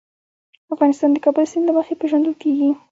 افغانستان 0.73 1.09
د 1.11 1.13
د 1.15 1.23
کابل 1.25 1.45
سیند 1.51 1.65
له 1.67 1.73
مخې 1.77 1.93
پېژندل 2.01 2.33
کېږي. 2.41 2.69